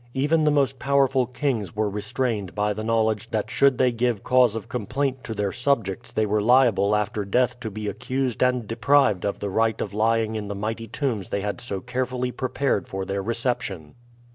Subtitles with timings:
[0.15, 4.55] Even the most powerful kings were restrained by the knowledge that should they give cause
[4.55, 9.25] of complaint to their subjects they were liable after death to be accused and deprived
[9.25, 13.05] of the right of lying in the mighty tombs they had so carefully prepared for
[13.05, 13.93] their reception.